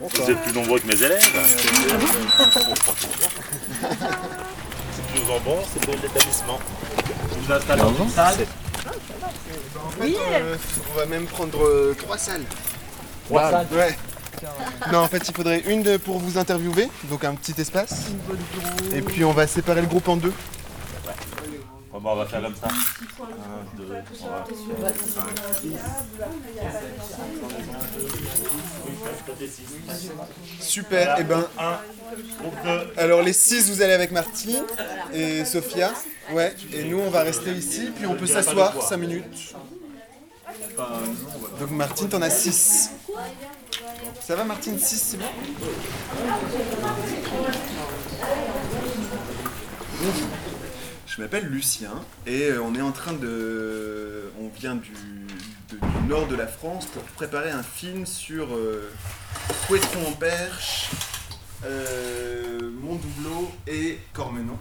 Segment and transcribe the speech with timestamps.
[0.00, 1.20] Vous êtes plus nombreux que mes élèves.
[1.22, 1.70] C'est
[5.12, 6.58] plus en bon, c'est pour l'établissement.
[7.38, 8.34] Vous installez dans une salle.
[9.86, 10.56] En fait, euh,
[10.92, 12.42] on va même prendre euh, trois salles.
[13.26, 13.68] Trois salles.
[13.72, 13.96] Ouais.
[14.92, 18.06] Non, en fait, il faudrait une de- pour vous interviewer, donc un petit espace.
[18.92, 20.32] Et puis on va séparer le groupe en deux.
[21.94, 22.66] Bon, bah, on va faire comme ça.
[22.66, 24.44] Un, deux, trois,
[30.58, 31.20] Super.
[31.20, 31.78] Et ben, un.
[32.40, 33.00] Groupe deux.
[33.00, 34.64] alors les six, vous allez avec Martine
[35.12, 35.92] et Sophia.
[36.32, 36.52] Ouais.
[36.72, 39.54] Et nous, on va rester ici, puis on peut s'asseoir cinq minutes.
[41.60, 42.90] Donc Martine, t'en as six.
[44.20, 45.28] Ça va, Martine 6, c'est bien
[51.14, 51.92] Je m'appelle Lucien
[52.26, 54.32] et euh, on est en train de.
[54.40, 54.90] On vient du,
[56.08, 58.90] nord de la France pour préparer un film sur euh,
[59.68, 60.90] Poitron en Perche,
[61.64, 64.58] euh, Montdoubleau et Cormenon.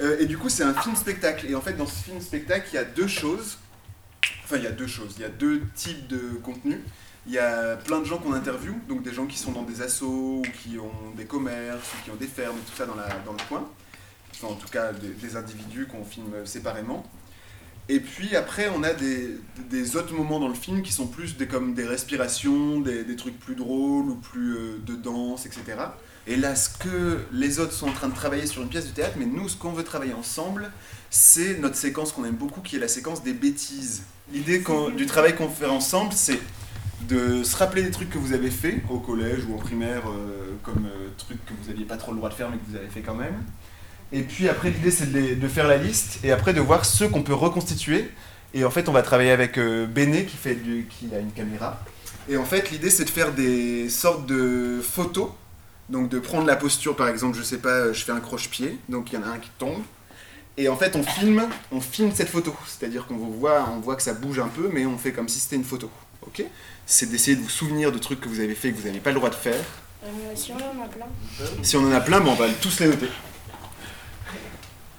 [0.00, 1.46] Euh, et du coup, c'est un film-spectacle.
[1.48, 3.58] Et en fait, dans ce film-spectacle, il y a deux choses.
[4.42, 5.14] Enfin, il y a deux choses.
[5.18, 6.82] Il y a deux types de contenu.
[7.28, 9.82] Il y a plein de gens qu'on interviewe, donc des gens qui sont dans des
[9.82, 12.96] assos, ou qui ont des commerces, ou qui ont des fermes, et tout ça dans
[12.96, 13.68] le coin.
[14.42, 17.04] En tout cas, des, individus qu'on filme séparément.
[17.88, 21.74] Et puis après, on a des, autres moments dans le film qui sont plus comme
[21.74, 25.62] des respirations, des, trucs plus drôles ou plus euh, de danse, etc.
[26.26, 28.90] Et là, ce que les autres sont en train de travailler sur une pièce de
[28.90, 30.72] théâtre, mais nous, ce qu'on veut travailler ensemble,
[31.08, 34.02] c'est notre séquence qu'on aime beaucoup, qui est la séquence des bêtises.
[34.32, 34.62] L'idée
[34.96, 36.40] du travail qu'on fait ensemble, c'est
[37.08, 40.56] de se rappeler des trucs que vous avez fait au collège ou en primaire, euh,
[40.64, 42.76] comme euh, trucs que vous n'aviez pas trop le droit de faire, mais que vous
[42.76, 43.44] avez fait quand même.
[44.12, 47.22] Et puis après, l'idée, c'est de, faire la liste et après de voir ceux qu'on
[47.22, 48.10] peut reconstituer.
[48.54, 51.32] Et en fait, on va travailler avec euh, Béné qui, fait du, qui a une
[51.32, 51.80] caméra.
[52.28, 55.30] Et en fait, l'idée, c'est de faire des sortes de photos.
[55.88, 59.12] Donc de prendre la posture, par exemple, je sais pas, je fais un croche-pied, donc
[59.12, 59.82] il y en a un qui tombe.
[60.56, 62.54] Et en fait, on filme, on filme cette photo.
[62.66, 65.28] C'est-à-dire qu'on vous voit, on voit que ça bouge un peu, mais on fait comme
[65.28, 65.90] si c'était une photo.
[66.22, 66.42] Ok?
[66.86, 69.00] C'est d'essayer de vous souvenir de trucs que vous avez fait et que vous n'avez
[69.00, 69.64] pas le droit de faire.
[70.04, 71.06] Euh, si on en a plein.
[71.62, 73.08] Si on en a plein, ben, on va tous les noter.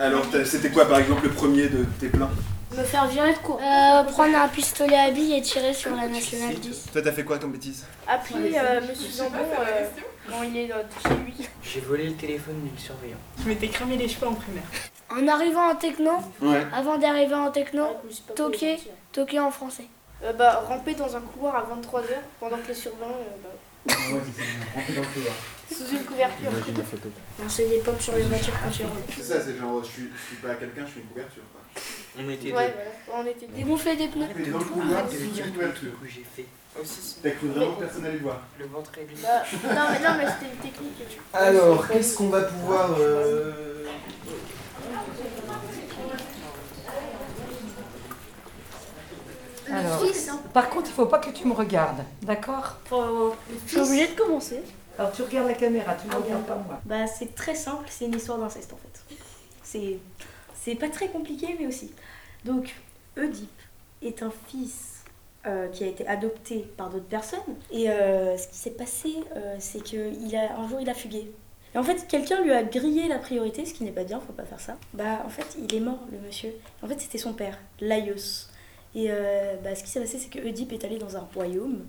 [0.00, 2.30] Alors, c'était quoi, par exemple, le premier de tes plans
[2.76, 3.60] Me faire virer de cours.
[3.60, 6.86] Euh, prendre un pistolet à billes et tirer sur la nationale 10.
[6.92, 9.86] Toi, t'as fait quoi comme bêtise Appuyer euh, Monsieur Zambon euh,
[10.30, 11.48] quand il est chez lui.
[11.62, 13.18] J'ai volé le téléphone du surveillant.
[13.42, 14.62] Je m'étais cramé les cheveux en primaire.
[15.10, 16.64] En arrivant en techno, Ouais.
[16.74, 17.84] avant d'arriver en techno,
[18.34, 18.78] toquer,
[19.12, 19.86] toquer en français.
[20.24, 22.04] Euh, bah, ramper dans un couloir à 23h
[22.38, 23.10] pendant que les surveillants.
[23.88, 23.90] euh, bah,
[25.70, 26.50] sous une couverture.
[27.42, 28.96] Lancer des pommes sur les voitures quand tu rentres.
[29.16, 31.42] C'est ça, c'est genre, je suis, je suis pas quelqu'un, je suis une couverture.
[31.52, 31.82] Quoi.
[32.18, 32.74] On était Ouais,
[33.06, 33.22] voilà.
[33.22, 34.26] On était dégonfler des pneus.
[34.36, 35.10] Mais dans le couloir, deux.
[35.12, 35.90] c'est Je une dire tout le couverture.
[35.92, 36.46] truc que j'ai fait.
[36.80, 38.40] Aussi, T'as cru vraiment que personne allait le voir.
[38.58, 39.06] le ventre est.
[39.22, 39.42] Bah,
[39.74, 40.98] non, mais, non, mais c'était une technique.
[40.98, 42.90] que tu- Alors, qu'est-ce qu'on va pouvoir.
[43.00, 43.52] euh,
[49.72, 50.02] Alors,
[50.52, 52.78] par contre, il faut pas que tu me regardes, d'accord?
[53.66, 54.60] Je suis obligée de commencer.
[55.00, 56.78] Alors tu regardes la caméra, tu ne Ah, regardes pas moi.
[56.84, 59.16] Bah, c'est très simple, c'est une histoire d'inceste en fait.
[59.62, 59.96] C'est,
[60.54, 61.94] c'est pas très compliqué, mais aussi.
[62.44, 62.74] Donc,
[63.16, 63.48] Oedipe
[64.02, 65.02] est un fils
[65.46, 67.40] euh, qui a été adopté par d'autres personnes.
[67.70, 71.32] Et euh, ce qui s'est passé, euh, c'est qu'un jour, il a fugué.
[71.74, 74.34] Et en fait, quelqu'un lui a grillé la priorité, ce qui n'est pas bien, faut
[74.34, 74.76] pas faire ça.
[74.92, 76.52] Bah, en fait, il est mort, le monsieur.
[76.82, 78.50] En fait, c'était son père, Laios.
[78.94, 81.86] Et euh, bah, ce qui s'est passé, c'est que Oedipe est allé dans un royaume.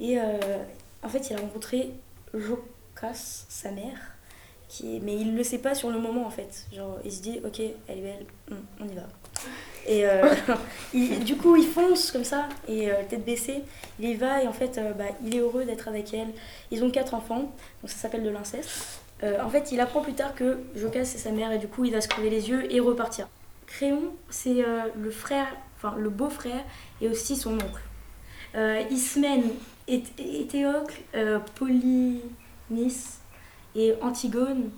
[0.00, 1.92] Et en fait, il a rencontré
[2.34, 3.98] Jokas, sa mère,
[4.68, 5.00] qui est...
[5.00, 6.66] mais il le sait pas sur le moment en fait.
[6.74, 9.02] Genre, il se dit, ok, elle est belle, hum, on y va.
[9.86, 10.34] Et euh,
[10.94, 13.62] il- du coup, il fonce comme ça, et euh, tête baissée,
[13.98, 16.28] il y va, et en fait, euh, bah, il est heureux d'être avec elle.
[16.70, 17.40] Ils ont quatre enfants,
[17.82, 18.70] donc ça s'appelle de l'inceste.
[19.22, 21.92] En fait, il apprend plus tard que Jokas c'est sa mère, et du coup, il
[21.92, 23.28] va se crever les yeux et repartir.
[23.66, 24.64] Créon, c'est
[24.96, 26.64] le frère, enfin le beau-frère,
[27.02, 27.82] et aussi son oncle.
[28.90, 29.44] Ismène,
[29.90, 33.20] Éthéocle, euh, Polynice
[33.74, 34.70] et Antigone,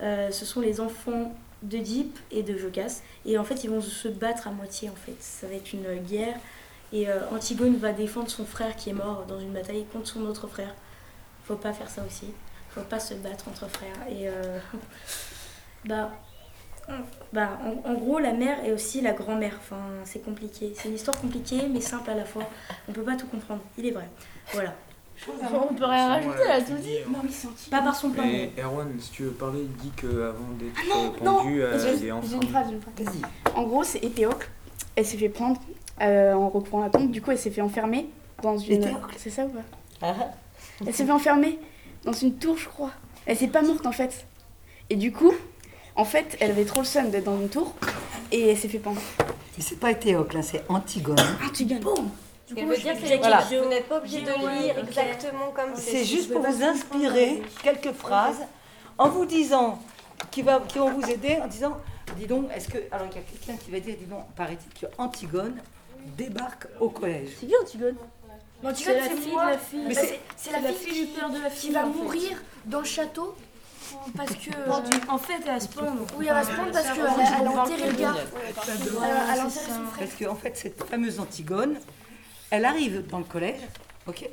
[0.00, 3.02] euh, ce sont les enfants d'Oedipe et de Jogas.
[3.26, 5.16] Et en fait, ils vont se battre à moitié, en fait.
[5.20, 6.36] Ça va être une guerre.
[6.92, 10.22] Et euh, Antigone va défendre son frère qui est mort dans une bataille contre son
[10.26, 10.74] autre frère.
[11.44, 12.26] Faut pas faire ça aussi.
[12.70, 13.96] Faut pas se battre entre frères.
[14.08, 14.28] Et
[15.88, 16.12] bah,
[17.32, 19.54] bah, en, en gros, la mère est aussi la grand-mère.
[19.58, 20.72] Enfin, c'est compliqué.
[20.76, 22.42] C'est une histoire compliquée, mais simple à la fois.
[22.88, 23.60] On peut pas tout comprendre.
[23.78, 24.08] Il est vrai.
[24.52, 24.74] Voilà.
[25.70, 26.96] On peut rien rajouter, elle a tout dit.
[27.08, 27.30] Non, mais
[27.70, 28.62] Pas par son Et mot.
[28.62, 31.86] Erwan, si tu veux parler, dis qu'avant d'être Ah non, euh, non, pendu, euh, il
[31.86, 32.94] est j'ai une phrase, j'ai une phrase.
[32.98, 33.56] Vas-y.
[33.58, 34.50] En gros, c'est Éthéocle.
[34.96, 35.60] Elle s'est fait prendre
[36.02, 37.10] euh, en reprenant la tombe.
[37.10, 38.08] Du coup, elle s'est fait enfermer
[38.42, 38.86] dans une.
[39.16, 39.50] C'est ça ou
[40.00, 40.14] pas
[40.86, 41.58] Elle s'est fait enfermer
[42.04, 42.90] dans une tour, je crois.
[43.26, 44.26] Elle s'est pas morte en fait.
[44.90, 45.32] Et du coup,
[45.96, 47.74] en fait, elle avait trop le seum d'être dans une tour
[48.32, 49.00] et elle s'est fait pendre.
[49.56, 51.16] Mais c'est pas Éthéocle, hein, c'est Antigone.
[51.46, 51.80] Antigone.
[51.80, 52.10] Boum
[52.46, 53.40] qui veut dire que Voilà.
[53.40, 54.26] vous n'êtes pas obligé de
[54.62, 58.42] lire exactement comme C'est juste pour vous inspirer quelques phrases
[58.98, 59.80] en vous disant,
[60.30, 61.76] qui, va, qui vont vous aider en disant,
[62.18, 62.78] dis donc, est-ce que.
[62.92, 65.56] Alors il y a quelqu'un qui va dire, dis donc, paraît-il que Antigone
[66.18, 67.30] débarque au collège.
[67.40, 67.96] C'est qui Antigone?
[68.62, 69.44] Antigone, C'est la c'est fille moi.
[69.46, 69.86] de la fille.
[69.94, 72.30] C'est- c'est- c'est la, fille du père de la qui va mourir
[72.66, 73.34] dans le château
[74.16, 75.10] parce que.
[75.10, 75.82] En fait, elle se pend.
[76.18, 78.14] Oui, elle va se prendre parce qu'elle a, elle a enterré le gars.
[78.16, 79.98] Elle a, enterré son frère.
[79.98, 81.76] Parce qu'en fait, cette fameuse Antigone,
[82.50, 83.60] elle arrive dans le collège,
[84.06, 84.28] ok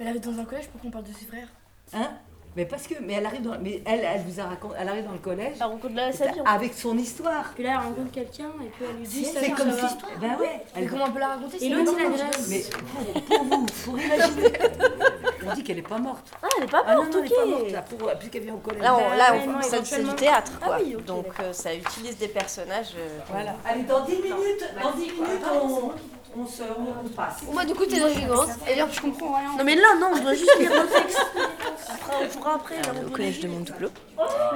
[0.00, 1.48] Elle arrive dans un collège, pourquoi on parle de ses frères?
[1.92, 2.10] Hein?
[2.56, 5.04] Mais parce que, mais elle arrive dans, mais elle, elle vous a raconté, elle arrive
[5.04, 6.40] dans le collège Elle rencontre la sa vie.
[6.46, 7.52] avec son histoire.
[7.54, 9.84] Puis là, elle rencontre quelqu'un et puis elle lui dit C'est comme si,
[10.18, 12.48] ben ouais, Mais elle, comment on peut la raconter Et c'est l'autre, il agresse.
[12.48, 14.52] mais pour, pour vous, pour imaginer,
[15.50, 16.30] on dit qu'elle est pas morte.
[16.42, 17.70] Ah, elle est pas Ah non, morte, non, elle est pas morte ok.
[17.72, 18.82] là, pour, puisqu'elle vient au collège.
[18.82, 20.78] Là, on, là, on- ça- c'est du théâtre, Ah quoi.
[20.82, 22.94] oui, ok, Donc, euh, ça utilise des personnages.
[22.98, 23.54] euh, Voilà.
[23.64, 25.92] Allez, dans 10 minutes, dans 10 minutes, on,
[26.34, 27.42] on se, on, passe.
[27.52, 28.50] Moi, du coup, t'es dans une grosse.
[28.66, 29.56] Et d'ailleurs, je comprends rien.
[29.56, 31.20] Non, mais là, non, on doit juste lire le texte.
[31.88, 32.76] Après, on pourra après.
[32.92, 33.90] on est au collège de Mondoubleau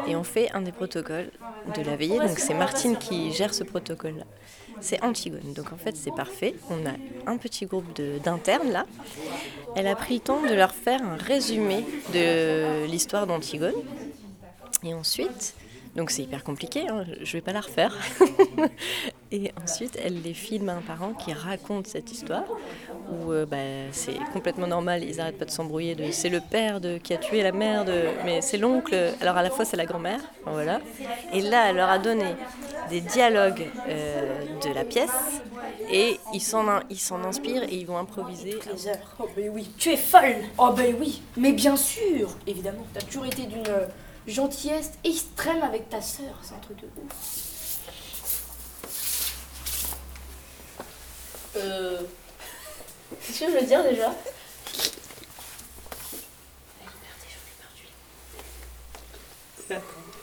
[0.07, 1.31] et on fait un des protocoles
[1.77, 2.19] de la veillée.
[2.19, 4.25] Donc c'est Martine qui gère ce protocole-là.
[4.81, 5.53] C'est Antigone.
[5.55, 6.55] Donc en fait c'est parfait.
[6.71, 6.93] On a
[7.31, 8.87] un petit groupe de- d'internes là.
[9.77, 13.75] Elle a pris le temps de leur faire un résumé de l'histoire d'Antigone.
[14.83, 15.55] Et ensuite,
[16.01, 17.95] donc c'est hyper compliqué, hein, je vais pas la refaire.
[19.33, 22.45] Et ensuite, elle les filme à un parent qui raconte cette histoire,
[23.13, 23.59] où euh, bah,
[23.93, 27.43] c'est complètement normal, ils arrêtent pas de s'embrouiller, de c'est le père qui a tué
[27.43, 30.81] la mère, de, mais c'est l'oncle, alors à la fois c'est la grand-mère, voilà.
[31.35, 32.35] Et là, elle leur a donné
[32.89, 35.43] des dialogues euh, de la pièce,
[35.91, 38.59] et ils s'en, ils s'en inspirent et ils vont improviser.
[39.19, 39.69] Oh, ben oui.
[39.77, 41.21] Tu es folle Oh, ben oui.
[41.37, 42.87] Mais bien sûr, évidemment.
[42.95, 43.65] T'as toujours été d'une
[44.27, 46.35] gentillesse extrême avec ta sœur.
[46.43, 47.41] C'est un truc de ouf.
[51.57, 52.01] Euh.
[53.27, 54.15] Qu'est-ce que je veux dire déjà?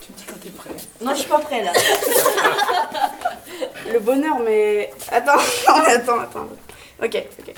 [0.01, 0.69] Tu me dis quand t'es prêt.
[1.01, 1.71] Non, je suis pas prêt là.
[3.91, 4.91] Le bonheur, mais.
[5.11, 6.47] Attends, attends, attends.
[7.01, 7.53] Ok, ok.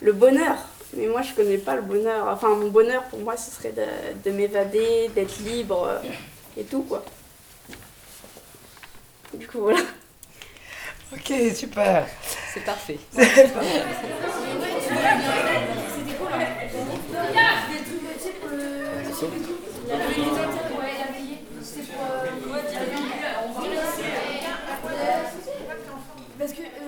[0.00, 0.56] Le bonheur.
[0.94, 2.28] Mais moi, je connais pas le bonheur.
[2.28, 3.84] Enfin, mon bonheur, pour moi, ce serait de,
[4.24, 5.98] de m'évader, d'être libre euh,
[6.56, 7.04] et tout, quoi.
[9.34, 9.80] Du coup, voilà.
[11.12, 12.06] Ok, super.
[12.52, 12.98] C'est parfait.
[13.12, 13.82] C'est parfait.
[26.46, 26.85] Que euh,